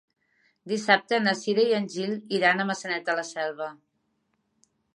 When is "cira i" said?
1.41-1.75